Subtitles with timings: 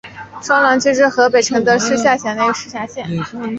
[0.41, 3.03] 双滦区是河北省承德市下辖的一个市辖区。